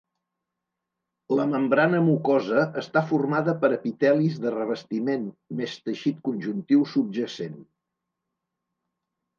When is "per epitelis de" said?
3.65-4.55